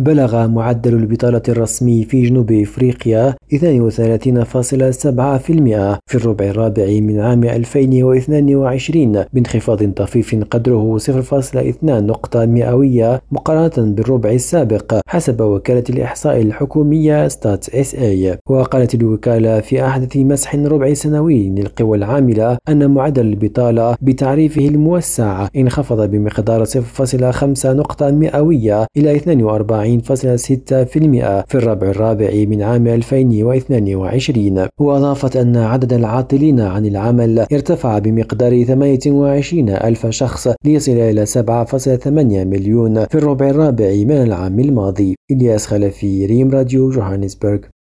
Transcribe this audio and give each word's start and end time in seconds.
بلغ 0.00 0.46
معدل 0.46 0.94
البطالة 0.94 1.42
الرسمي 1.48 2.04
في 2.04 2.22
جنوب 2.22 2.52
إفريقيا 2.52 3.34
32.7% 3.54 3.58
في 6.06 6.14
الربع 6.14 6.44
الرابع 6.44 6.86
من 7.00 7.20
عام 7.20 7.44
2022 7.44 9.24
بانخفاض 9.32 9.92
طفيف 9.92 10.44
قدره 10.50 10.98
0.2 10.98 11.84
نقطة 11.84 12.46
مئوية 12.46 13.22
مقارنة 13.32 13.92
بالربع 13.94 14.30
السابق 14.30 15.00
حسب 15.06 15.40
وكالة 15.40 15.84
الإحصاء 15.90 16.40
الحكومية 16.40 17.28
ستات 17.28 17.68
إس 17.68 17.94
إي. 17.94 18.38
وقالت 18.48 18.94
الوكالة 18.94 19.60
في 19.60 19.84
أحدث 19.86 20.16
مسح 20.16 20.54
ربع 20.54 20.94
سنوي 20.94 21.48
للقوى 21.48 21.98
العاملة 21.98 22.58
أن 22.68 22.90
معدل 22.90 23.26
البطالة 23.26 23.96
بتعريفه 24.02 24.68
الموسع 24.68 25.48
انخفض 25.56 26.10
بمقدار 26.10 26.64
0.5 26.64 27.66
نقطة 27.66 28.10
مئوية 28.10 28.86
إلى 28.96 29.20
42.6% 29.20 29.89
في 31.46 31.54
الربع 31.54 31.90
الرابع 31.90 32.30
من 32.48 32.62
عام 32.62 32.86
2022 32.86 34.66
وأضافت 34.78 35.36
أن 35.36 35.56
عدد 35.56 35.92
العاطلين 35.92 36.60
عن 36.60 36.86
العمل 36.86 37.38
ارتفع 37.52 37.98
بمقدار 37.98 38.64
28 38.64 39.68
ألف 39.68 40.06
شخص 40.06 40.48
ليصل 40.64 40.92
إلى 40.92 41.26
7.8 41.26 42.06
مليون 42.06 43.04
في 43.04 43.14
الربع 43.14 43.48
الرابع 43.48 43.90
من 43.90 44.22
العام 44.22 44.60
الماضي. 44.60 45.16
إلياس 45.30 45.66
خلفي 45.66 46.26
ريم 46.26 46.50
راديو 46.50 46.90
جوهانسبرغ. 46.90 47.58